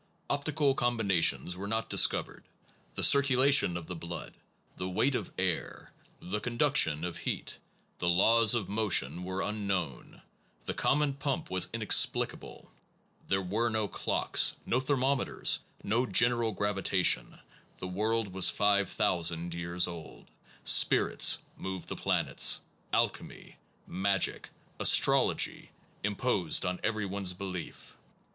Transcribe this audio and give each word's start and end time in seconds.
Optical 0.31 0.73
combinations 0.73 1.55
were 1.55 1.67
not 1.67 1.87
discovered. 1.87 2.43
The 2.95 3.03
circulation 3.03 3.77
of 3.77 3.85
the 3.85 3.95
blood, 3.95 4.33
the 4.75 4.89
weight 4.89 5.13
of 5.13 5.31
air, 5.37 5.91
the 6.19 6.39
conduction 6.39 7.03
of 7.05 7.17
heat, 7.17 7.59
the 7.99 8.09
laws 8.09 8.55
of 8.55 8.67
motion 8.67 9.23
were 9.23 9.43
unknown; 9.43 10.23
the 10.65 10.73
common 10.73 11.13
pump 11.13 11.51
was 11.51 11.67
inexplicable; 11.71 12.71
there 13.27 13.43
were 13.43 13.69
no 13.69 13.87
clocks; 13.87 14.53
no 14.65 14.79
thermometers; 14.79 15.59
no 15.83 16.07
general 16.07 16.51
gravita 16.51 17.05
tion; 17.05 17.37
the 17.77 17.87
world 17.87 18.29
was 18.33 18.49
five 18.49 18.89
thousand 18.89 19.53
years 19.53 19.87
old; 19.87 20.31
spirits 20.63 21.37
moved 21.57 21.89
the 21.89 21.95
planets; 21.95 22.61
alchemy, 22.91 23.55
magic, 23.85 24.49
astrology, 24.79 25.69
imposed 26.03 26.65
on 26.65 26.79
every 26.83 27.05
one 27.05 27.21
s 27.21 27.33
belief. 27.33 27.95